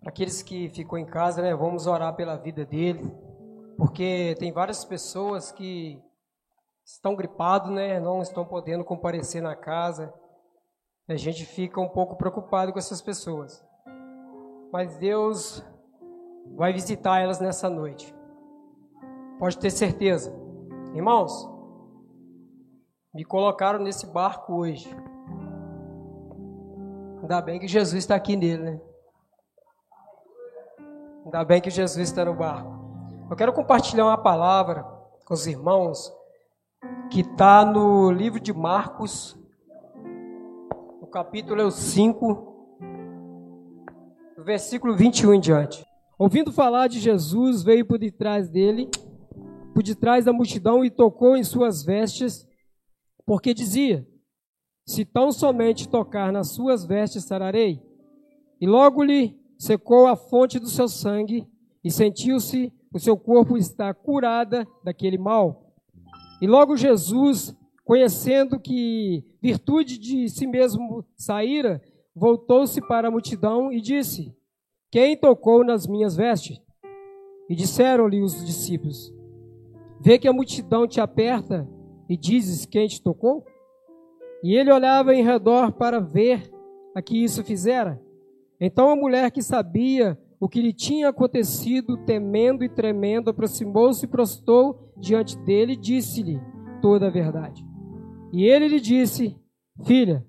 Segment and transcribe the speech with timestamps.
[0.00, 1.54] para aqueles que ficou em casa, né?
[1.54, 3.12] Vamos orar pela vida dele,
[3.76, 6.02] porque tem várias pessoas que
[6.84, 8.00] estão gripados, né?
[8.00, 10.12] Não estão podendo comparecer na casa.
[11.08, 13.64] A gente fica um pouco preocupado com essas pessoas.
[14.72, 15.62] Mas Deus
[16.56, 18.14] vai visitar elas nessa noite.
[19.38, 20.32] Pode ter certeza.
[20.94, 21.48] Irmãos,
[23.12, 24.88] me colocaram nesse barco hoje.
[27.20, 28.89] Ainda bem que Jesus está aqui nele, né?
[31.30, 32.76] Ainda bem que Jesus está no barco.
[33.30, 34.82] Eu quero compartilhar uma palavra
[35.24, 36.12] com os irmãos
[37.08, 39.38] que está no livro de Marcos,
[41.00, 42.82] no capítulo 5,
[44.38, 45.86] versículo 21 em diante.
[46.18, 48.90] Ouvindo falar de Jesus, veio por detrás dele,
[49.72, 52.44] por detrás da multidão e tocou em suas vestes
[53.24, 54.04] porque dizia:
[54.84, 57.80] Se tão somente tocar nas suas vestes sararei.
[58.60, 61.46] E logo lhe secou a fonte do seu sangue,
[61.84, 65.74] e sentiu-se o seu corpo estar curada daquele mal.
[66.40, 71.82] E logo Jesus, conhecendo que virtude de si mesmo saíra,
[72.16, 74.34] voltou-se para a multidão e disse:
[74.90, 76.58] Quem tocou nas minhas vestes?
[77.48, 79.12] E disseram-lhe os discípulos:
[80.00, 81.68] Vê que a multidão te aperta
[82.08, 83.44] e dizes quem te tocou?
[84.42, 86.50] E ele olhava em redor para ver
[86.94, 88.00] a que isso fizera.
[88.60, 94.08] Então a mulher que sabia o que lhe tinha acontecido, temendo e tremendo, aproximou-se e
[94.08, 96.38] prostou diante dele e disse-lhe
[96.82, 97.64] toda a verdade.
[98.32, 99.36] E ele lhe disse:
[99.84, 100.26] Filha,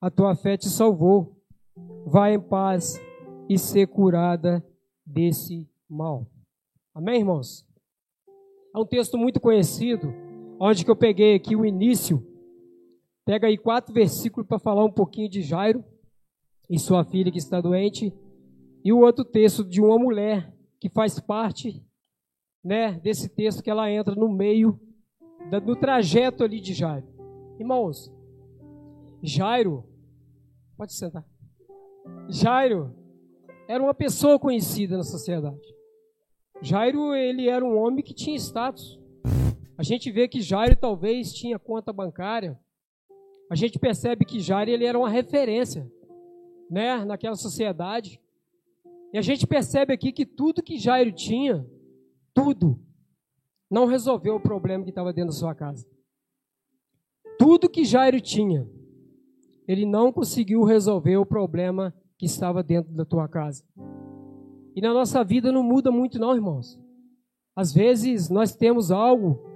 [0.00, 1.34] a tua fé te salvou.
[2.06, 3.00] Vá em paz
[3.48, 4.64] e ser curada
[5.04, 6.26] desse mal.
[6.94, 7.66] Amém, irmãos?
[8.74, 10.14] É um texto muito conhecido
[10.60, 12.24] onde que eu peguei aqui o início.
[13.24, 15.84] Pega aí quatro versículos para falar um pouquinho de Jairo
[16.68, 18.12] e sua filha que está doente.
[18.84, 21.84] E o outro texto de uma mulher que faz parte
[22.64, 24.78] né, desse texto que ela entra no meio
[25.64, 27.06] do trajeto ali de Jairo.
[27.58, 28.12] Irmãos,
[29.22, 29.84] Jairo,
[30.76, 31.24] pode sentar.
[32.28, 32.94] Jairo
[33.68, 35.74] era uma pessoa conhecida na sociedade.
[36.62, 38.98] Jairo, ele era um homem que tinha status.
[39.76, 42.58] A gente vê que Jairo talvez tinha conta bancária.
[43.50, 45.90] A gente percebe que Jairo ele era uma referência,
[46.70, 48.20] né, naquela sociedade.
[49.12, 51.66] E a gente percebe aqui que tudo que Jairo tinha,
[52.34, 52.78] tudo,
[53.70, 55.86] não resolveu o problema que estava dentro da sua casa.
[57.38, 58.68] Tudo que Jairo tinha,
[59.66, 63.64] ele não conseguiu resolver o problema que estava dentro da tua casa.
[64.74, 66.78] E na nossa vida não muda muito, não, irmãos.
[67.54, 69.46] Às vezes nós temos algo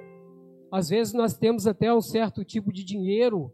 [0.71, 3.53] às vezes nós temos até um certo tipo de dinheiro.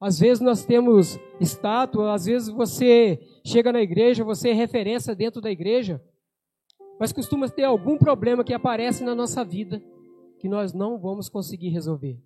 [0.00, 2.14] Às vezes nós temos estátua.
[2.14, 6.02] Às vezes você chega na igreja, você é referência dentro da igreja.
[6.98, 9.82] Mas costuma ter algum problema que aparece na nossa vida
[10.38, 12.18] que nós não vamos conseguir resolver.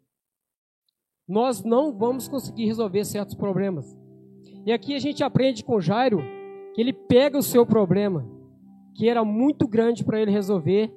[1.26, 3.96] Nós não vamos conseguir resolver certos problemas.
[4.64, 6.22] E aqui a gente aprende com Jairo
[6.74, 8.28] que ele pega o seu problema,
[8.94, 10.92] que era muito grande para ele resolver,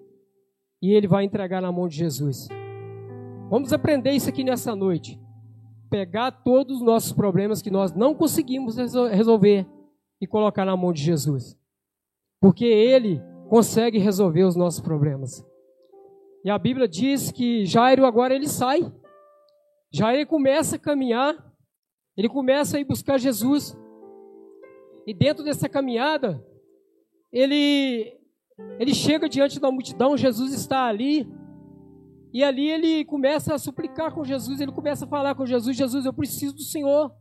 [0.82, 2.48] e ele vai entregar na mão de Jesus.
[3.50, 5.20] Vamos aprender isso aqui nessa noite.
[5.90, 9.66] Pegar todos os nossos problemas que nós não conseguimos resolver
[10.22, 11.58] e colocar na mão de Jesus.
[12.42, 15.46] Porque Ele consegue resolver os nossos problemas.
[16.44, 18.92] E a Bíblia diz que Jairo agora ele sai.
[19.92, 21.36] Jairo começa a caminhar.
[22.16, 23.78] Ele começa a ir buscar Jesus.
[25.06, 26.44] E dentro dessa caminhada,
[27.32, 28.14] ele,
[28.80, 31.28] ele chega diante da multidão, Jesus está ali.
[32.38, 36.06] E ali ele começa a suplicar com Jesus, ele começa a falar com Jesus: Jesus,
[36.06, 37.12] eu preciso do Senhor.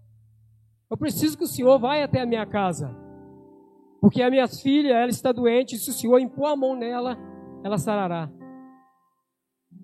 [0.90, 2.94] Eu preciso que o Senhor vá até a minha casa.
[3.98, 7.16] Porque a minha filha, ela está doente, e se o Senhor impor a mão nela,
[7.64, 8.30] ela sarará.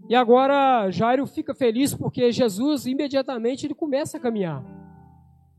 [0.07, 4.63] E agora Jairo fica feliz porque Jesus imediatamente ele começa a caminhar.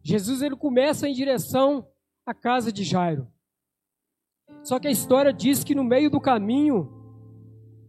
[0.03, 1.87] Jesus ele começa em direção
[2.27, 3.27] à casa de Jairo.
[4.61, 6.91] Só que a história diz que no meio do caminho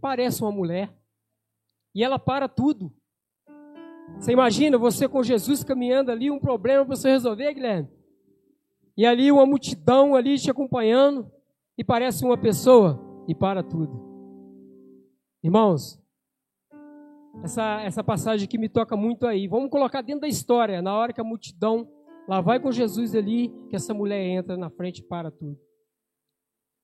[0.01, 1.04] parece uma mulher.
[1.95, 2.93] E ela para tudo.
[4.19, 7.89] Você imagina você com Jesus caminhando ali, um problema para você resolver, Guilherme?
[8.97, 11.31] e ali uma multidão ali te acompanhando,
[11.77, 14.01] e parece uma pessoa, e para tudo.
[15.43, 16.01] Irmãos,
[17.43, 19.49] essa, essa passagem aqui me toca muito aí.
[19.49, 21.89] Vamos colocar dentro da história, na hora que a multidão
[22.29, 25.59] lá vai com Jesus ali, que essa mulher entra na frente e para tudo.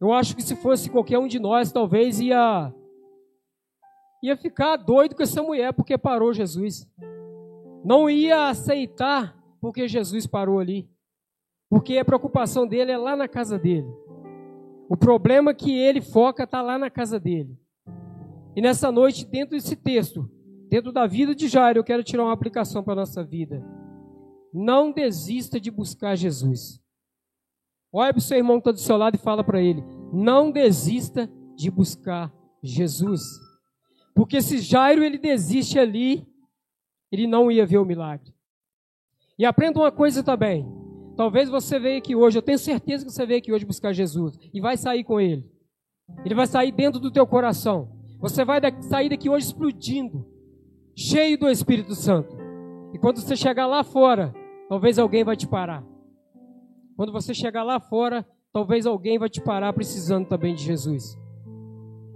[0.00, 2.74] Eu acho que se fosse qualquer um de nós, talvez ia
[4.22, 6.88] ia ficar doido com essa mulher porque parou Jesus.
[7.84, 10.88] Não ia aceitar porque Jesus parou ali.
[11.68, 13.88] Porque a preocupação dele é lá na casa dele.
[14.88, 17.56] O problema que ele foca está lá na casa dele.
[18.56, 20.28] E nessa noite, dentro desse texto,
[20.68, 23.64] dentro da vida de Jairo, eu quero tirar uma aplicação para a nossa vida.
[24.52, 26.80] Não desista de buscar Jesus.
[27.92, 30.50] Olha para o seu irmão que está do seu lado e fala para ele: não
[30.50, 32.32] desista de buscar
[32.62, 33.22] Jesus.
[34.14, 36.26] Porque se Jairo ele desiste ali,
[37.10, 38.32] ele não ia ver o milagre.
[39.38, 40.66] E aprenda uma coisa também.
[41.16, 44.38] Talvez você veja aqui hoje, eu tenho certeza que você veio aqui hoje buscar Jesus
[44.52, 45.50] e vai sair com ele.
[46.24, 47.90] Ele vai sair dentro do teu coração.
[48.20, 50.26] Você vai sair daqui hoje explodindo,
[50.94, 52.36] cheio do Espírito Santo.
[52.92, 54.34] E quando você chegar lá fora,
[54.68, 55.84] talvez alguém vai te parar.
[56.96, 61.18] Quando você chegar lá fora, talvez alguém vai te parar precisando também de Jesus.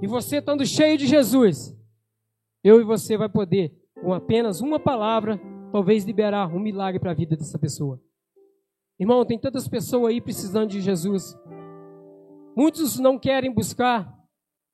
[0.03, 1.75] E você estando cheio de Jesus,
[2.65, 5.39] eu e você vai poder, com apenas uma palavra,
[5.71, 8.01] talvez liberar um milagre para a vida dessa pessoa.
[8.99, 11.37] Irmão, tem tantas pessoas aí precisando de Jesus.
[12.57, 14.17] Muitos não querem buscar,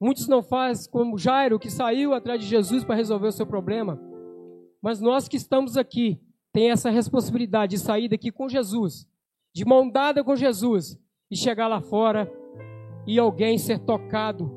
[0.01, 4.01] muitos não fazem como Jairo, que saiu atrás de Jesus para resolver o seu problema.
[4.81, 6.21] Mas nós que estamos aqui,
[6.53, 9.07] tem essa responsabilidade de sair daqui com Jesus,
[9.55, 10.97] de mão dada com Jesus,
[11.31, 12.31] e chegar lá fora
[13.07, 14.51] e alguém ser tocado.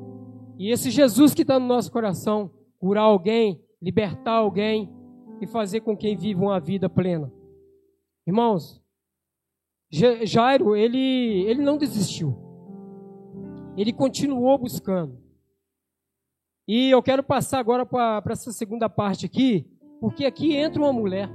[0.58, 2.50] E esse Jesus que está no nosso coração,
[2.84, 4.92] curar alguém, libertar alguém
[5.40, 7.32] e fazer com quem viva uma vida plena.
[8.26, 8.78] Irmãos,
[9.90, 10.98] Jairo, ele,
[11.46, 12.36] ele não desistiu.
[13.74, 15.18] Ele continuou buscando.
[16.68, 19.66] E eu quero passar agora para essa segunda parte aqui,
[19.98, 21.30] porque aqui entra uma mulher.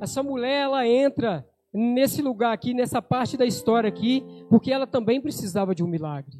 [0.00, 5.20] Essa mulher, ela entra nesse lugar aqui, nessa parte da história aqui, porque ela também
[5.20, 6.38] precisava de um milagre.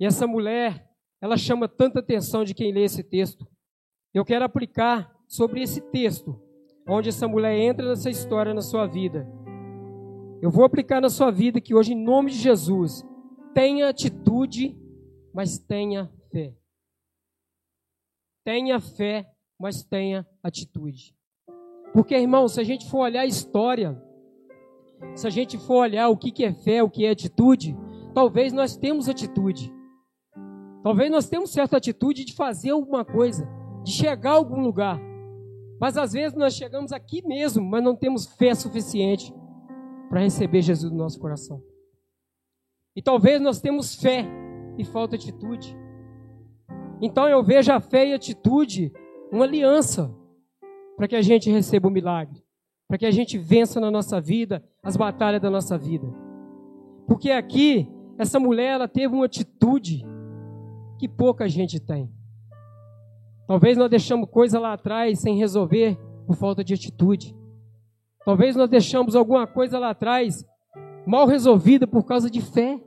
[0.00, 0.91] E essa mulher,
[1.22, 3.46] ela chama tanta atenção de quem lê esse texto.
[4.12, 6.42] Eu quero aplicar sobre esse texto,
[6.86, 9.24] onde essa mulher entra nessa história na sua vida.
[10.42, 13.06] Eu vou aplicar na sua vida que hoje, em nome de Jesus,
[13.54, 14.76] tenha atitude,
[15.32, 16.56] mas tenha fé.
[18.44, 21.14] Tenha fé, mas tenha atitude.
[21.92, 23.96] Porque, irmão, se a gente for olhar a história,
[25.14, 27.76] se a gente for olhar o que é fé, o que é atitude,
[28.12, 29.72] talvez nós temos atitude.
[30.82, 33.48] Talvez nós temos certa atitude de fazer alguma coisa,
[33.84, 35.00] de chegar a algum lugar.
[35.80, 39.32] Mas às vezes nós chegamos aqui mesmo, mas não temos fé suficiente
[40.08, 41.62] para receber Jesus no nosso coração.
[42.94, 44.26] E talvez nós temos fé
[44.76, 45.76] e falta atitude.
[47.00, 48.92] Então eu vejo a fé e a atitude
[49.30, 50.14] uma aliança
[50.96, 52.44] para que a gente receba o milagre,
[52.86, 56.06] para que a gente vença na nossa vida as batalhas da nossa vida.
[57.06, 57.88] Porque aqui,
[58.18, 60.04] essa mulher, ela teve uma atitude
[61.02, 62.08] que pouca gente tem.
[63.48, 67.36] Talvez nós deixamos coisa lá atrás sem resolver por falta de atitude.
[68.24, 70.46] Talvez nós deixamos alguma coisa lá atrás
[71.04, 72.80] mal resolvida por causa de fé.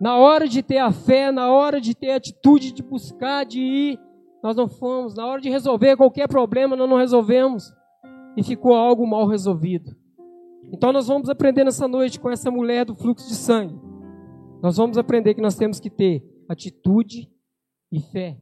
[0.00, 3.60] Na hora de ter a fé, na hora de ter a atitude de buscar, de
[3.60, 4.00] ir,
[4.42, 5.14] nós não fomos.
[5.14, 7.70] Na hora de resolver qualquer problema, nós não resolvemos.
[8.34, 9.94] E ficou algo mal resolvido.
[10.72, 13.78] Então nós vamos aprender nessa noite com essa mulher do fluxo de sangue.
[14.62, 17.30] Nós vamos aprender que nós temos que ter atitude
[17.92, 18.40] e fé.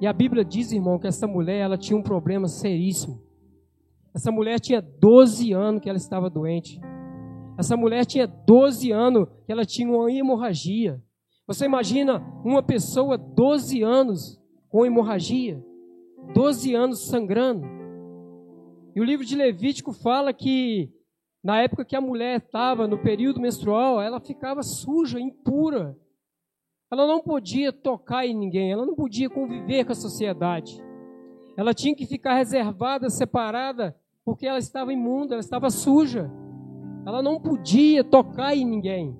[0.00, 3.22] E a Bíblia diz, irmão, que essa mulher ela tinha um problema seríssimo.
[4.12, 6.80] Essa mulher tinha 12 anos que ela estava doente.
[7.56, 11.00] Essa mulher tinha 12 anos que ela tinha uma hemorragia.
[11.46, 15.62] Você imagina uma pessoa 12 anos com hemorragia,
[16.34, 17.64] 12 anos sangrando.
[18.94, 20.92] E o livro de Levítico fala que
[21.42, 25.96] na época que a mulher estava no período menstrual, ela ficava suja, impura.
[26.94, 30.80] Ela não podia tocar em ninguém, ela não podia conviver com a sociedade.
[31.56, 36.30] Ela tinha que ficar reservada, separada, porque ela estava imunda, ela estava suja.
[37.04, 39.18] Ela não podia tocar em ninguém.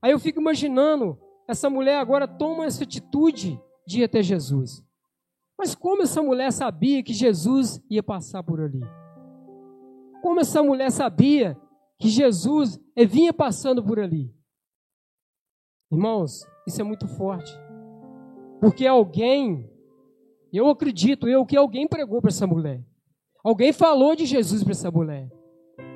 [0.00, 4.82] Aí eu fico imaginando, essa mulher agora toma essa atitude de ir até Jesus.
[5.58, 8.80] Mas como essa mulher sabia que Jesus ia passar por ali?
[10.22, 11.54] Como essa mulher sabia
[11.98, 14.37] que Jesus vinha passando por ali?
[15.90, 17.52] Irmãos, isso é muito forte.
[18.60, 19.70] Porque alguém,
[20.52, 22.84] eu acredito eu que alguém pregou para essa mulher.
[23.42, 25.30] Alguém falou de Jesus para essa mulher.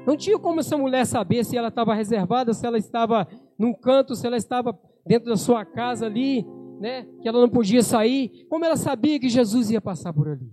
[0.07, 3.27] Não tinha como essa mulher saber se ela estava reservada, se ela estava
[3.59, 6.47] num canto, se ela estava dentro da sua casa ali,
[6.81, 7.07] né?
[7.21, 8.47] Que ela não podia sair.
[8.49, 10.51] Como ela sabia que Jesus ia passar por ali?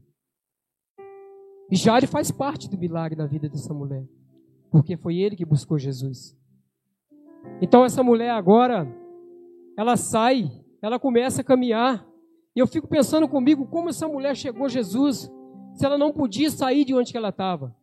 [1.72, 4.04] E Jairo faz parte do milagre da vida dessa mulher,
[4.72, 6.36] porque foi ele que buscou Jesus.
[7.62, 8.88] Então essa mulher agora,
[9.80, 12.06] ela sai, ela começa a caminhar.
[12.54, 15.32] E eu fico pensando comigo como essa mulher chegou a Jesus,
[15.74, 17.74] se ela não podia sair de onde ela estava.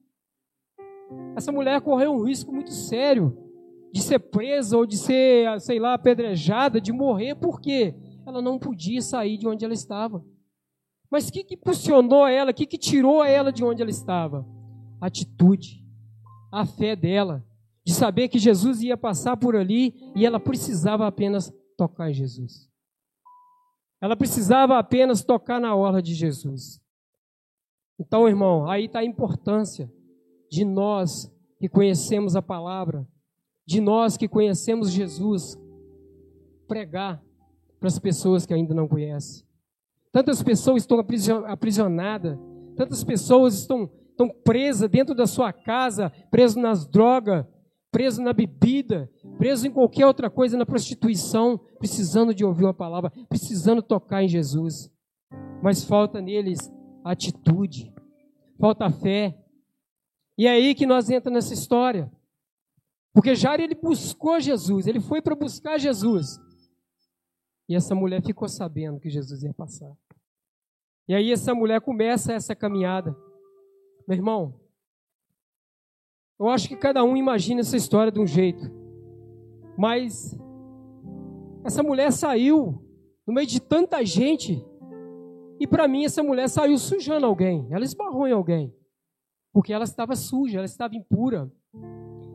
[1.35, 3.35] Essa mulher correu um risco muito sério
[3.91, 7.95] de ser presa ou de ser, sei lá, apedrejada, de morrer, porque
[8.27, 10.23] ela não podia sair de onde ela estava.
[11.11, 12.51] Mas o que, que impulsionou ela?
[12.51, 14.47] O que, que tirou ela de onde ela estava?
[15.01, 15.83] A atitude,
[16.53, 17.43] a fé dela,
[17.83, 22.71] de saber que Jesus ia passar por ali e ela precisava apenas tocar em Jesus.
[24.01, 26.81] Ela precisava apenas tocar na orla de Jesus.
[27.99, 29.91] Então, irmão, aí está a importância
[30.51, 33.07] de nós que conhecemos a palavra,
[33.67, 35.59] de nós que conhecemos Jesus,
[36.69, 37.23] pregar
[37.79, 39.47] para as pessoas que ainda não conhecem.
[40.13, 40.99] Tantas pessoas estão
[41.47, 42.39] aprisionadas,
[42.77, 47.47] tantas pessoas estão, estão presas dentro da sua casa, presas nas drogas,
[47.91, 53.11] preso na bebida, preso em qualquer outra coisa, na prostituição, precisando de ouvir uma palavra,
[53.29, 54.91] precisando tocar em Jesus.
[55.63, 56.73] Mas falta neles
[57.05, 57.95] atitude,
[58.59, 59.39] falta fé.
[60.37, 62.11] E é aí que nós entramos nessa história.
[63.13, 66.39] Porque Jairo ele buscou Jesus, ele foi para buscar Jesus.
[67.69, 69.91] E essa mulher ficou sabendo que Jesus ia passar.
[71.09, 73.17] E aí essa mulher começa essa caminhada.
[74.07, 74.61] Meu irmão,
[76.39, 78.71] eu acho que cada um imagina essa história de um jeito.
[79.77, 80.37] Mas
[81.65, 82.83] essa mulher saiu
[83.27, 84.65] no meio de tanta gente.
[85.59, 87.67] E para mim essa mulher saiu sujando alguém.
[87.71, 88.75] Ela esbarrou em alguém.
[89.53, 91.51] Porque ela estava suja, ela estava impura.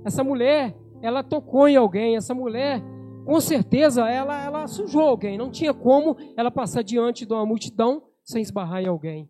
[0.04, 2.16] Essa mulher, ela tocou em alguém.
[2.16, 2.84] Essa mulher,
[3.26, 5.38] com certeza, ela, ela sujou alguém.
[5.38, 9.30] Não tinha como ela passar diante de uma multidão sem esbarrar em alguém.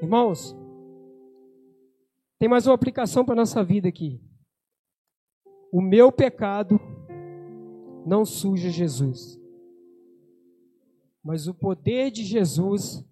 [0.00, 0.56] Irmãos,
[2.38, 4.20] tem mais uma aplicação para a nossa vida aqui.
[5.72, 6.78] O meu pecado
[8.04, 9.40] não suja Jesus.
[11.24, 13.02] Mas o poder de Jesus,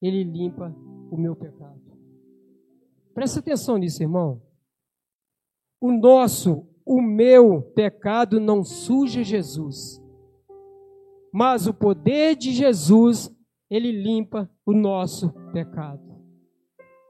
[0.00, 0.74] ele limpa
[1.10, 1.82] o meu pecado.
[3.12, 4.40] Presta atenção nisso, irmão.
[5.78, 10.02] O nosso, o meu pecado não suja Jesus.
[11.30, 13.30] Mas o poder de Jesus,
[13.68, 16.02] ele limpa o nosso pecado.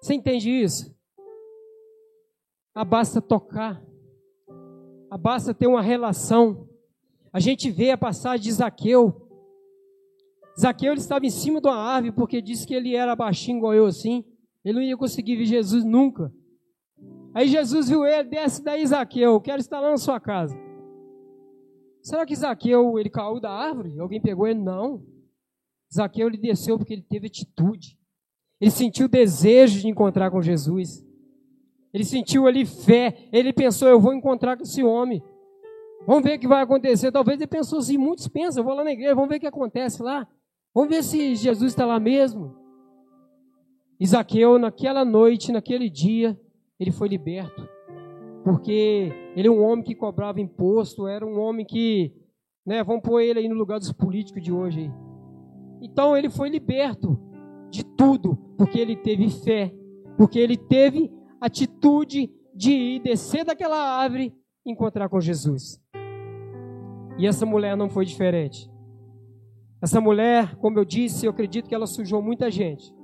[0.01, 0.93] Você entende isso?
[2.75, 3.81] Abasta tocar,
[5.15, 6.69] abasta ter uma relação.
[7.33, 9.29] A gente vê a passagem de Zaqueu.
[10.61, 13.73] Zaqueu ele estava em cima de uma árvore porque disse que ele era baixinho igual
[13.73, 14.25] eu assim.
[14.65, 16.33] Ele não ia conseguir ver Jesus nunca.
[17.33, 20.59] Aí Jesus viu ele, desce daí Zaqueu, quero estar lá na sua casa.
[22.03, 24.01] Será que Zaqueu ele caiu da árvore?
[24.01, 24.59] Alguém pegou ele?
[24.59, 25.07] Não.
[25.95, 27.97] Zaqueu ele desceu porque ele teve atitude.
[28.61, 31.04] Ele sentiu desejo de encontrar com Jesus.
[31.95, 33.15] Ele sentiu ali fé.
[33.33, 35.23] Ele pensou: eu vou encontrar com esse homem.
[36.05, 37.13] Vamos ver o que vai acontecer.
[37.13, 39.47] Talvez ele pensou assim: muitos pensam, eu vou lá na igreja, vamos ver o que
[39.47, 40.27] acontece lá.
[40.75, 42.53] Vamos ver se Jesus está lá mesmo.
[44.01, 46.39] Isaqueu, naquela noite, naquele dia,
[46.81, 47.67] ele foi liberto.
[48.43, 52.13] Porque ele é um homem que cobrava imposto, era um homem que,
[52.67, 54.93] né, vamos pôr ele aí no lugar dos políticos de hoje.
[55.81, 57.19] Então ele foi liberto
[57.71, 59.73] de tudo, porque ele teve fé,
[60.19, 61.11] porque ele teve
[61.41, 65.81] atitude de ir descer daquela árvore e encontrar com Jesus.
[67.19, 68.71] E essa mulher não foi diferente.
[69.81, 72.95] Essa mulher, como eu disse, eu acredito que ela sujou muita gente.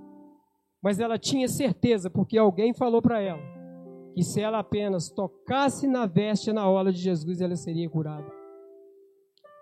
[0.83, 3.43] Mas ela tinha certeza, porque alguém falou para ela,
[4.15, 8.27] que se ela apenas tocasse na veste na orla de Jesus, ela seria curada.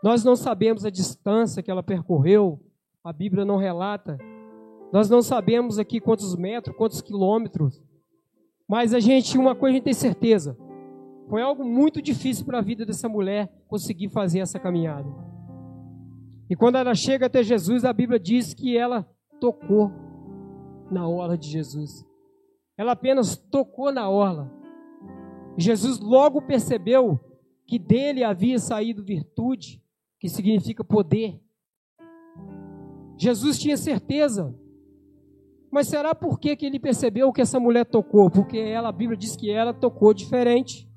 [0.02, 2.60] Nós não sabemos a distância que ela percorreu,
[3.02, 4.16] a Bíblia não relata.
[4.92, 7.82] Nós não sabemos aqui quantos metros, quantos quilômetros.
[8.68, 10.56] Mas a gente, uma coisa a gente tem certeza:
[11.28, 15.08] foi algo muito difícil para a vida dessa mulher conseguir fazer essa caminhada.
[16.50, 19.08] E quando ela chega até Jesus, a Bíblia diz que ela
[19.40, 19.90] tocou
[20.90, 22.06] na orla de Jesus.
[22.76, 24.50] Ela apenas tocou na orla.
[25.56, 27.18] Jesus logo percebeu
[27.66, 29.82] que dele havia saído virtude,
[30.18, 31.40] que significa poder.
[33.18, 34.54] Jesus tinha certeza
[35.70, 38.30] mas será por que, que ele percebeu que essa mulher tocou?
[38.30, 40.88] Porque ela, a Bíblia diz que ela tocou diferente.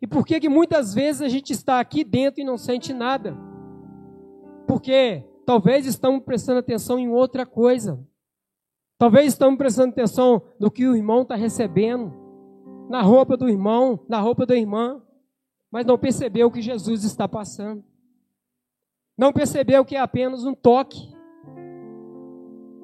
[0.00, 3.36] E por que, que muitas vezes a gente está aqui dentro e não sente nada?
[4.66, 8.04] Porque talvez estamos prestando atenção em outra coisa.
[8.98, 12.12] Talvez estamos prestando atenção no que o irmão está recebendo,
[12.88, 15.02] na roupa do irmão, na roupa da irmã,
[15.70, 17.84] mas não percebeu o que Jesus está passando.
[19.16, 21.11] Não percebeu que é apenas um toque.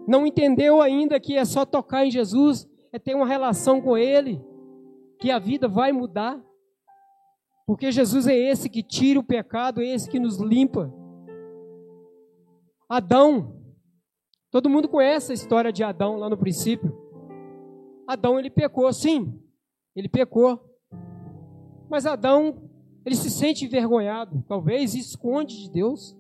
[0.09, 4.43] Não entendeu ainda que é só tocar em Jesus, é ter uma relação com Ele,
[5.21, 6.43] que a vida vai mudar.
[7.67, 10.91] Porque Jesus é esse que tira o pecado, é esse que nos limpa.
[12.89, 13.61] Adão,
[14.51, 16.91] todo mundo conhece a história de Adão lá no princípio.
[18.07, 19.39] Adão ele pecou, sim,
[19.95, 20.59] ele pecou.
[21.91, 22.71] Mas Adão,
[23.05, 26.17] ele se sente envergonhado, talvez esconde de Deus.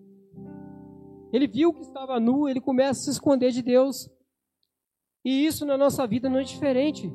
[1.32, 4.08] Ele viu que estava nu, ele começa a se esconder de Deus.
[5.24, 7.12] E isso na nossa vida não é diferente.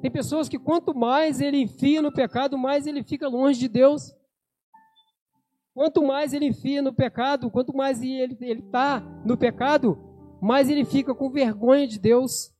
[0.00, 4.14] Tem pessoas que quanto mais ele enfia no pecado, mais ele fica longe de Deus.
[5.74, 9.98] Quanto mais ele enfia no pecado, quanto mais ele está no pecado,
[10.40, 12.54] mais ele fica com vergonha de Deus.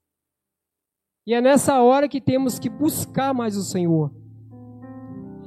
[1.26, 4.12] E é nessa hora que temos que buscar mais o Senhor.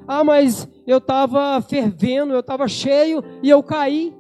[0.08, 4.17] Ah, mas eu estava fervendo, eu estava cheio e eu caí.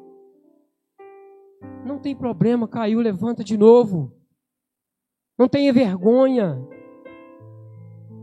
[1.87, 4.11] Não tem problema, caiu, levanta de novo.
[5.37, 6.61] Não tenha vergonha.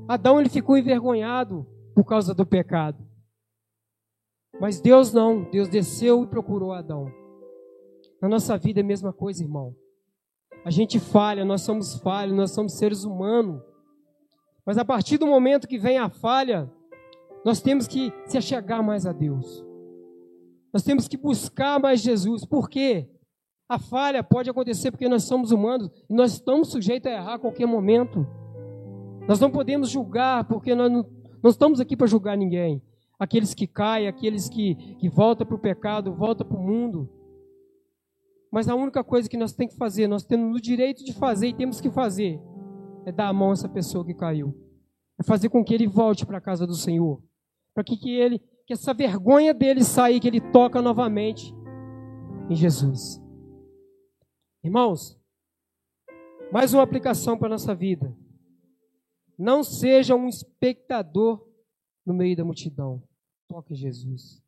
[0.06, 3.02] Adão ele ficou envergonhado por causa do pecado.
[4.61, 7.11] Mas Deus não, Deus desceu e procurou Adão.
[8.21, 9.75] Na nossa vida é a mesma coisa, irmão.
[10.64, 13.62] A gente falha, nós somos falhos, nós somos seres humanos.
[14.64, 16.71] Mas a partir do momento que vem a falha,
[17.44, 19.64] nós temos que se achegar mais a Deus.
[20.73, 22.44] Nós temos que buscar mais Jesus.
[22.44, 23.09] Por quê?
[23.68, 27.38] A falha pode acontecer porque nós somos humanos e nós estamos sujeitos a errar a
[27.38, 28.26] qualquer momento.
[29.26, 31.06] Nós não podemos julgar, porque nós não,
[31.42, 32.83] não estamos aqui para julgar ninguém.
[33.18, 37.09] Aqueles que caem, aqueles que, que voltam para o pecado, voltam para o mundo.
[38.52, 41.49] Mas a única coisa que nós temos que fazer, nós temos o direito de fazer
[41.49, 42.38] e temos que fazer,
[43.06, 44.54] é dar a mão a essa pessoa que caiu.
[45.18, 47.22] É fazer com que ele volte para a casa do Senhor.
[47.72, 51.55] Para que, que ele, que essa vergonha dele saia, que ele toca novamente
[52.50, 53.24] em Jesus.
[54.64, 55.20] Irmãos,
[56.50, 58.16] mais uma aplicação para a nossa vida.
[59.38, 61.46] Não seja um espectador
[62.05, 63.03] no meio da multidão.
[63.46, 64.42] Toque Jesus.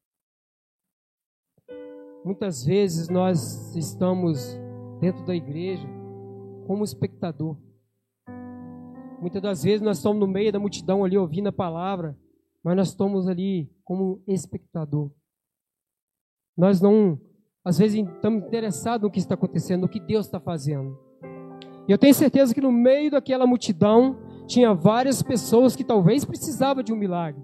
[2.24, 4.58] Muitas vezes nós estamos
[5.00, 5.86] dentro da igreja
[6.66, 7.58] como espectador.
[9.20, 12.18] Muitas das vezes nós estamos no meio da multidão ali ouvindo a palavra,
[12.64, 15.10] mas nós estamos ali como espectador.
[16.56, 17.20] Nós não,
[17.66, 20.96] às vezes, estamos interessados no que está acontecendo, no que Deus está fazendo.
[21.88, 26.80] E eu tenho certeza que no meio daquela multidão tinha várias pessoas que talvez precisavam
[26.80, 27.42] de um milagre.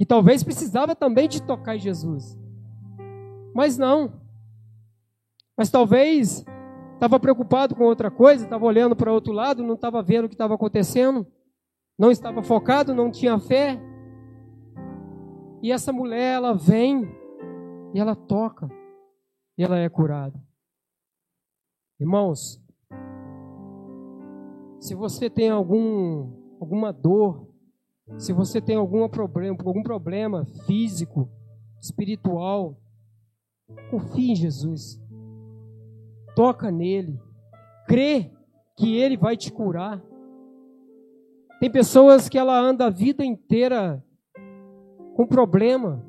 [0.00, 2.34] E talvez precisava também de tocar em Jesus.
[3.54, 4.14] Mas não.
[5.54, 6.46] Mas talvez
[6.94, 10.34] estava preocupado com outra coisa, estava olhando para outro lado, não estava vendo o que
[10.34, 11.26] estava acontecendo,
[11.98, 13.78] não estava focado, não tinha fé.
[15.62, 17.06] E essa mulher, ela vem
[17.92, 18.80] e ela toca
[19.56, 20.38] e ela é curada.
[22.00, 22.60] Irmãos,
[24.80, 27.48] se você tem algum, alguma dor,
[28.18, 31.30] se você tem algum problema, algum problema físico,
[31.80, 32.76] espiritual,
[33.90, 35.00] confie em Jesus.
[36.34, 37.20] Toca nele.
[37.86, 38.32] Crê
[38.76, 40.02] que ele vai te curar.
[41.60, 44.04] Tem pessoas que ela anda a vida inteira
[45.14, 46.04] com problema,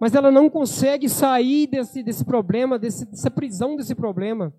[0.00, 4.52] mas ela não consegue sair desse, desse problema, desse, dessa prisão desse problema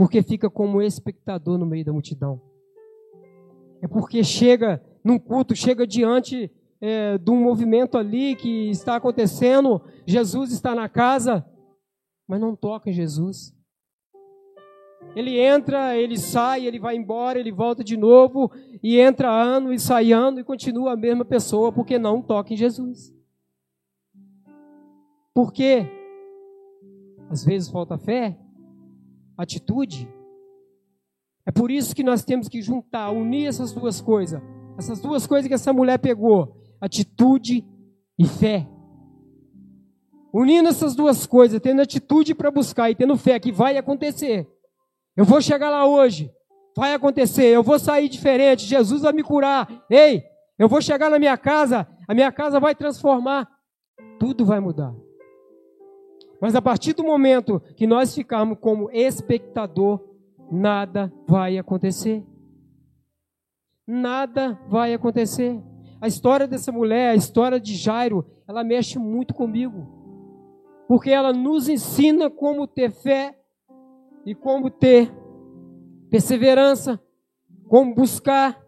[0.00, 2.40] porque fica como espectador no meio da multidão.
[3.82, 9.78] É porque chega num culto, chega diante é, de um movimento ali que está acontecendo,
[10.06, 11.44] Jesus está na casa,
[12.26, 13.54] mas não toca em Jesus.
[15.14, 18.50] Ele entra, ele sai, ele vai embora, ele volta de novo,
[18.82, 22.56] e entra ano e sai ano e continua a mesma pessoa, porque não toca em
[22.56, 23.14] Jesus.
[25.40, 25.86] Por quê?
[27.30, 28.38] Às vezes falta fé,
[29.38, 30.06] atitude.
[31.46, 34.38] É por isso que nós temos que juntar, unir essas duas coisas.
[34.76, 37.66] Essas duas coisas que essa mulher pegou: atitude
[38.18, 38.68] e fé.
[40.30, 44.46] Unindo essas duas coisas, tendo atitude para buscar e tendo fé que vai acontecer.
[45.16, 46.30] Eu vou chegar lá hoje,
[46.76, 49.86] vai acontecer, eu vou sair diferente, Jesus vai me curar.
[49.88, 50.22] Ei,
[50.58, 53.48] eu vou chegar na minha casa, a minha casa vai transformar,
[54.18, 54.94] tudo vai mudar.
[56.40, 60.00] Mas a partir do momento que nós ficarmos como espectador,
[60.50, 62.24] nada vai acontecer.
[63.86, 65.60] Nada vai acontecer.
[66.00, 69.86] A história dessa mulher, a história de Jairo, ela mexe muito comigo.
[70.88, 73.38] Porque ela nos ensina como ter fé
[74.24, 75.12] e como ter
[76.08, 77.00] perseverança,
[77.68, 78.60] como buscar,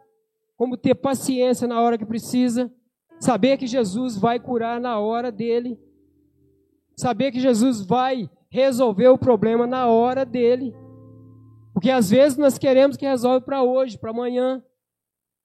[0.57, 2.73] como ter paciência na hora que precisa,
[3.19, 5.79] saber que Jesus vai curar na hora dele,
[6.97, 10.75] saber que Jesus vai resolver o problema na hora dele.
[11.73, 14.63] Porque às vezes nós queremos que resolva para hoje, para amanhã.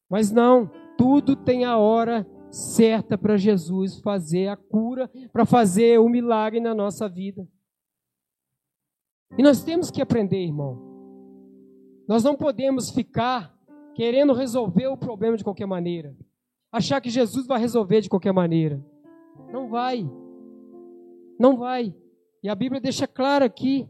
[0.09, 6.09] Mas não, tudo tem a hora certa para Jesus fazer a cura, para fazer o
[6.09, 7.47] milagre na nossa vida.
[9.37, 10.81] E nós temos que aprender, irmão.
[12.07, 13.53] Nós não podemos ficar
[13.93, 16.15] querendo resolver o problema de qualquer maneira.
[16.71, 18.83] Achar que Jesus vai resolver de qualquer maneira.
[19.51, 20.09] Não vai.
[21.39, 21.95] Não vai.
[22.43, 23.89] E a Bíblia deixa claro aqui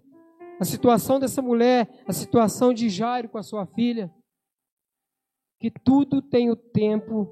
[0.60, 4.12] a situação dessa mulher, a situação de Jairo com a sua filha,
[5.60, 7.28] que tudo tem o tempo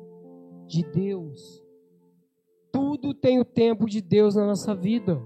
[0.67, 1.63] de Deus.
[2.71, 5.21] Tudo tem o tempo de Deus na nossa vida.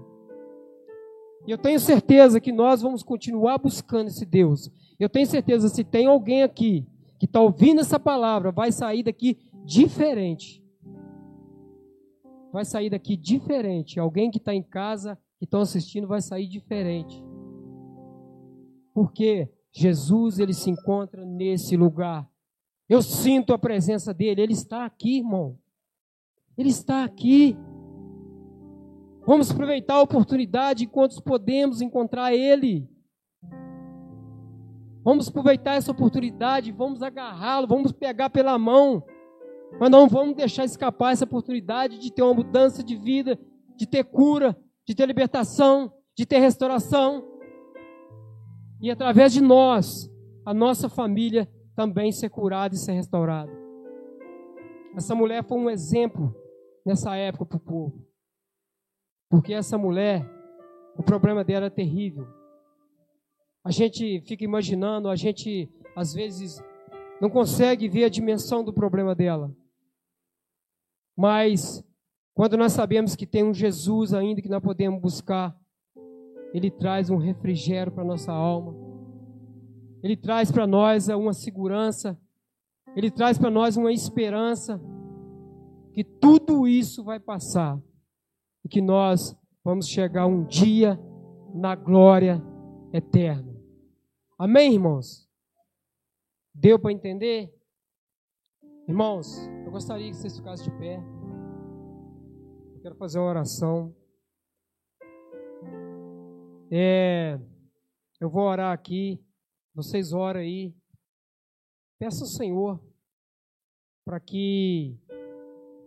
[1.46, 4.70] E eu tenho certeza que nós vamos continuar buscando esse Deus.
[4.98, 6.86] Eu tenho certeza, se tem alguém aqui
[7.18, 10.59] que está ouvindo essa palavra, vai sair daqui diferente.
[12.52, 14.00] Vai sair daqui diferente.
[14.00, 17.22] Alguém que está em casa, que estão assistindo, vai sair diferente.
[18.92, 22.28] Porque Jesus, ele se encontra nesse lugar.
[22.88, 24.42] Eu sinto a presença dele.
[24.42, 25.56] Ele está aqui, irmão.
[26.58, 27.56] Ele está aqui.
[29.26, 32.88] Vamos aproveitar a oportunidade enquanto podemos encontrar Ele.
[35.02, 39.02] Vamos aproveitar essa oportunidade, vamos agarrá-lo, vamos pegar pela mão.
[39.78, 43.38] Mas não vamos deixar escapar essa oportunidade de ter uma mudança de vida,
[43.76, 44.56] de ter cura,
[44.86, 47.24] de ter libertação, de ter restauração.
[48.80, 50.10] E através de nós,
[50.44, 53.52] a nossa família também ser curada e ser restaurada.
[54.96, 56.34] Essa mulher foi um exemplo
[56.84, 58.06] nessa época para o povo.
[59.28, 60.28] Porque essa mulher,
[60.98, 62.26] o problema dela é terrível.
[63.64, 66.62] A gente fica imaginando, a gente às vezes
[67.20, 69.54] não consegue ver a dimensão do problema dela.
[71.20, 71.84] Mas
[72.32, 75.54] quando nós sabemos que tem um Jesus ainda que nós podemos buscar,
[76.54, 78.74] ele traz um refrigério para nossa alma.
[80.02, 82.18] Ele traz para nós uma segurança,
[82.96, 84.80] ele traz para nós uma esperança
[85.92, 87.78] que tudo isso vai passar
[88.64, 90.98] e que nós vamos chegar um dia
[91.52, 92.42] na glória
[92.94, 93.54] eterna.
[94.38, 95.28] Amém, irmãos?
[96.54, 97.54] Deu para entender?
[98.88, 100.96] Irmãos, eu gostaria que vocês ficassem de pé.
[102.74, 103.94] Eu quero fazer uma oração.
[106.70, 107.38] É,
[108.20, 109.22] eu vou orar aqui.
[109.74, 110.74] Vocês oram aí.
[111.98, 112.80] Peça ao Senhor
[114.04, 114.98] para que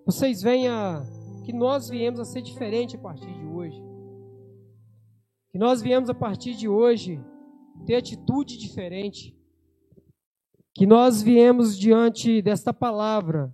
[0.06, 1.04] vocês venham,
[1.44, 3.82] que nós viemos a ser diferente a partir de hoje.
[5.52, 7.20] Que nós viemos a partir de hoje
[7.86, 9.38] ter atitude diferente.
[10.74, 13.54] Que nós viemos diante desta palavra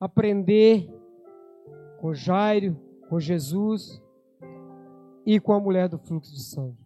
[0.00, 0.88] aprender
[2.00, 2.76] com Jairo,
[3.08, 4.00] com Jesus
[5.26, 6.78] e com a mulher do fluxo de sangue.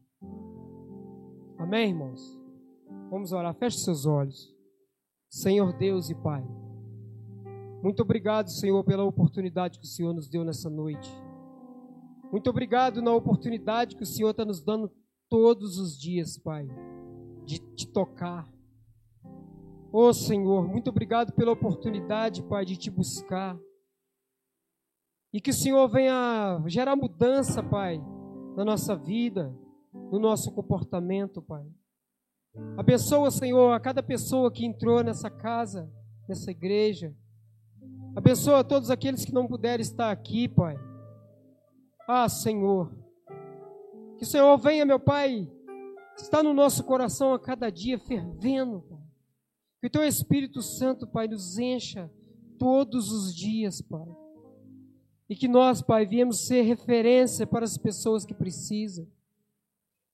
[1.59, 2.41] Amém, irmãos?
[3.11, 3.55] Vamos orar.
[3.55, 4.53] Feche seus olhos.
[5.29, 6.43] Senhor Deus e Pai.
[7.83, 11.11] Muito obrigado, Senhor, pela oportunidade que o Senhor nos deu nessa noite.
[12.31, 14.91] Muito obrigado na oportunidade que o Senhor está nos dando
[15.29, 16.67] todos os dias, Pai,
[17.45, 18.51] de te tocar.
[19.93, 23.59] Ô oh, Senhor, muito obrigado pela oportunidade, Pai, de te buscar.
[25.31, 28.03] E que o Senhor venha gerar mudança, Pai,
[28.57, 29.55] na nossa vida,
[29.93, 31.67] no nosso comportamento, Pai.
[32.79, 35.93] Abençoa, Senhor, a cada pessoa que entrou nessa casa,
[36.27, 37.15] nessa igreja.
[38.17, 40.75] Abençoa todos aqueles que não puderem estar aqui, Pai.
[42.09, 42.91] Ah, Senhor.
[44.17, 45.47] Que o Senhor venha, meu Pai,
[46.17, 49.02] está no nosso coração a cada dia fervendo, Pai.
[49.83, 52.09] Que o Teu Espírito Santo, Pai, nos encha
[52.57, 54.07] todos os dias, Pai.
[55.29, 59.09] E que nós, Pai, viemos ser referência para as pessoas que precisam.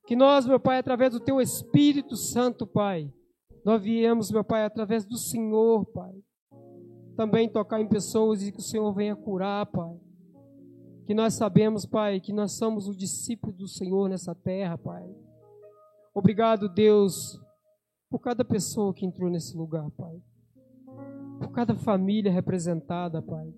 [0.07, 3.13] Que nós, meu Pai, através do Teu Espírito Santo, Pai,
[3.63, 6.15] nós viemos, meu Pai, através do Senhor, Pai,
[7.15, 10.01] também tocar em pessoas e que o Senhor venha curar, Pai.
[11.07, 15.15] Que nós sabemos, Pai, que nós somos o discípulo do Senhor nessa terra, Pai.
[16.15, 17.39] Obrigado, Deus,
[18.11, 20.21] por cada pessoa que entrou nesse lugar, Pai.
[21.39, 23.53] Por cada família representada, Pai.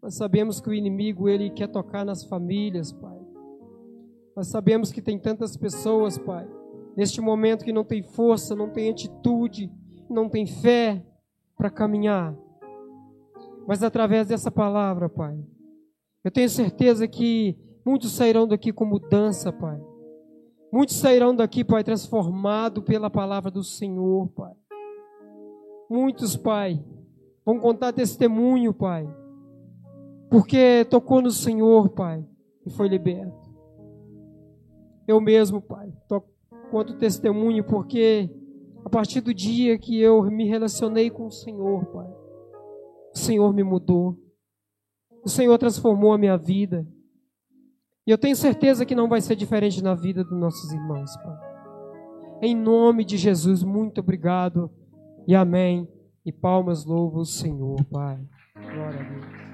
[0.00, 3.18] Nós sabemos que o inimigo, ele quer tocar nas famílias, Pai.
[4.36, 6.48] Nós sabemos que tem tantas pessoas, Pai,
[6.96, 9.70] neste momento que não tem força, não tem atitude,
[10.08, 11.04] não tem fé
[11.56, 12.36] para caminhar.
[13.66, 15.36] Mas através dessa palavra, Pai,
[16.24, 19.80] eu tenho certeza que muitos sairão daqui com mudança, Pai.
[20.70, 24.54] Muitos sairão daqui, Pai, transformado pela palavra do Senhor, Pai.
[25.88, 26.84] Muitos, Pai,
[27.44, 29.08] vão contar testemunho, Pai,
[30.30, 32.22] porque tocou no Senhor, Pai,
[32.66, 33.48] e foi liberto.
[35.06, 35.90] Eu mesmo, Pai,
[36.70, 38.30] conto testemunho porque
[38.84, 42.08] a partir do dia que eu me relacionei com o Senhor, Pai,
[43.14, 44.16] o Senhor me mudou.
[45.24, 46.86] O Senhor transformou a minha vida.
[48.08, 51.36] E eu tenho certeza que não vai ser diferente na vida dos nossos irmãos, Pai.
[52.40, 54.70] Em nome de Jesus, muito obrigado
[55.26, 55.86] e amém.
[56.24, 58.18] E palmas louvo o Senhor, Pai.
[58.54, 59.47] Glória a Deus.